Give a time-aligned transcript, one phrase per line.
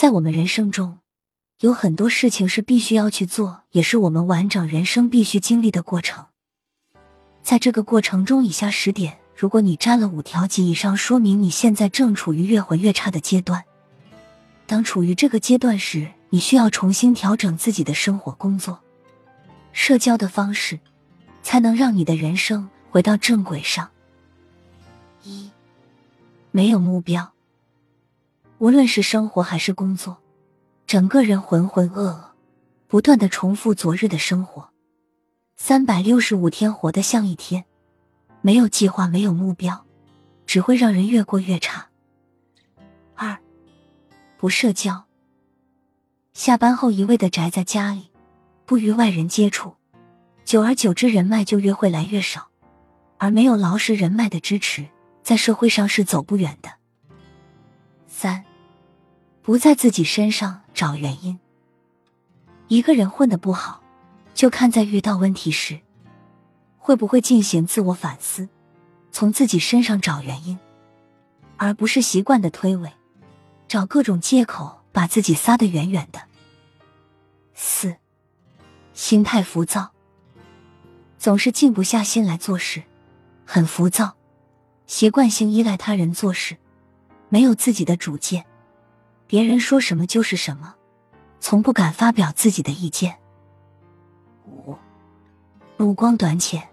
[0.00, 1.00] 在我们人生中，
[1.58, 6.24] 有很多事情是必须要去做，也是我们完整人生必须经历的过程。
[7.42, 13.62] 在这个过程中，以下十点，如果你占了五条及以上，说明你现在正处于越混越差的阶段。
[14.66, 18.80] 当处于这个阶段时，你需要重新调整自己的生活、工作、
[19.74, 20.80] 社交的方式，
[21.42, 23.90] 才能让你的人生回到正轨上。
[25.24, 25.50] 一，
[26.52, 27.34] 没有目标，
[28.60, 30.18] 无论是生活还是工作，
[30.86, 32.24] 整个人浑浑噩噩，
[32.88, 34.68] 不断的重复昨日的生活，
[35.56, 37.64] 三百六十五天活得像一天，
[38.42, 39.86] 没有计划，没有目标，
[40.44, 41.88] 只会让人越过越差。
[43.14, 43.38] 二，
[44.36, 45.06] 不社交，
[46.34, 48.10] 下班后一味的宅在家里，
[48.66, 49.76] 不与外人接触，
[50.44, 52.48] 久而久之，人脉就越会来越少，
[53.16, 54.86] 而没有牢实人脉的支持。
[55.22, 56.70] 在社会上是走不远的。
[58.06, 58.44] 三，
[59.50, 61.36] 不在自己身上找原因。
[62.68, 63.82] 一个人混的不好，
[64.32, 65.80] 就看在遇到问题时，
[66.78, 68.48] 会不会进行自我反思，
[69.10, 70.56] 从自己身上找原因，
[71.56, 72.92] 而不是习惯的推诿，
[73.66, 76.20] 找各种借口把自己撒得远远的。
[77.52, 77.96] 四，
[78.94, 79.90] 心态浮躁，
[81.18, 82.84] 总是静不下心来做事，
[83.44, 84.14] 很浮躁。
[84.86, 86.56] 习惯性依赖他人做事，
[87.28, 88.46] 没有自己的主见，
[89.30, 90.74] 别人说什么就是什么，
[91.38, 93.16] 从不敢发表自己的意见。
[94.44, 94.74] 五，
[95.76, 96.68] 目光短浅。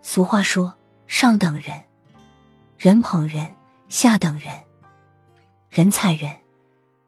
[0.00, 0.74] 俗话说
[1.06, 1.84] ：“上等人，
[2.78, 3.48] 人捧人；
[3.90, 4.50] 下等人，
[5.68, 6.34] 人踩人。”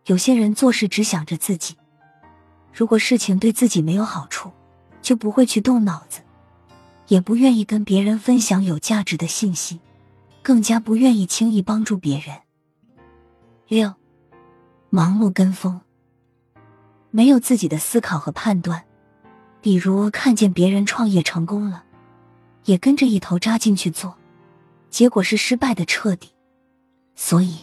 [0.05, 1.79] 有些人做事只想着自己，
[2.71, 4.53] 如果事情对自己没有好处，
[5.01, 6.21] 就不会去动脑子。
[7.07, 9.81] 也不愿意跟别人分享有价值的信息，
[10.43, 12.43] 更加不愿意轻易帮助别人。
[13.69, 13.95] 六，
[14.91, 15.81] 盲目跟风，
[17.11, 18.85] 没有自己的思考和判断，
[19.61, 21.85] 比如看见别人创业成功了，
[22.65, 24.17] 也跟着一头扎进去做，
[24.89, 26.31] 结果是失败的彻底。
[27.15, 27.59] 所以，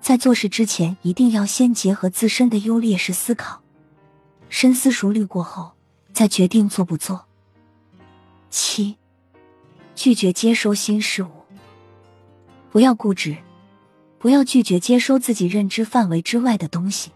[0.00, 3.60] 在做事之前，一定要先结合自身的优劣势思考，
[4.48, 5.72] 深思熟虑过后，
[6.12, 7.24] 再决定做不做。
[8.50, 8.96] 七，
[9.96, 11.30] 拒绝接收新事物，
[12.70, 13.36] 不要固执，
[14.22, 17.10] 不要拒绝接收自己认知范围之外的东西，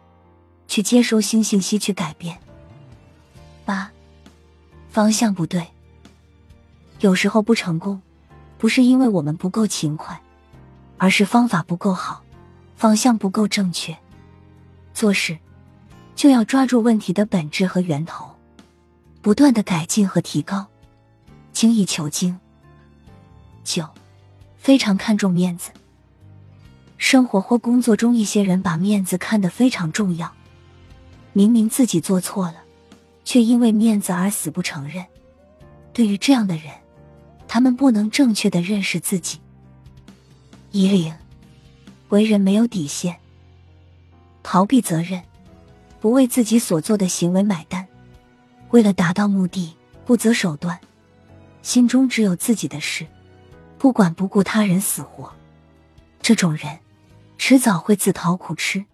[0.66, 2.36] 去接收新信息，去改变。
[3.64, 3.92] 八，
[4.90, 5.68] 方向不对，
[6.98, 8.02] 有时候不成功，
[8.58, 10.20] 不是因为我们不够勤快，
[10.98, 12.24] 而是方法不够好，
[12.74, 13.96] 方向不够正确。
[14.92, 15.38] 做事
[16.16, 18.34] 就要抓住问题的本质和源头，
[19.22, 20.66] 不断的改进和提高。
[21.52, 22.36] 精益求精。
[23.62, 23.88] 九，
[24.56, 25.70] 非常看重面子。
[26.98, 30.32] 生活或工作中，一些人把面子看得非常重要，
[31.32, 32.56] 明明自己做错了，
[33.24, 35.04] 却因为面子而死不承认。
[35.92, 36.72] 对于这样的人，
[37.46, 39.40] 他们不能正确的认识自己。
[40.72, 41.14] 一零，
[42.08, 43.16] 为人没有底线，
[44.42, 45.22] 逃避责任，
[46.00, 47.86] 不为自己所做的行为买单，
[48.70, 49.74] 为了达到目的
[50.04, 50.78] 不择手段。
[51.62, 53.06] 心中只有自己的事，
[53.78, 55.32] 不管不顾他人死活，
[56.20, 56.78] 这种人
[57.38, 58.86] 迟早会自讨苦吃。